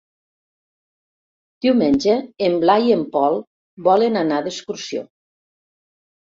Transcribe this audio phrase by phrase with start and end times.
[1.65, 2.15] Diumenge
[2.47, 3.37] en Blai i en Pol
[3.89, 5.05] volen anar d'excursió.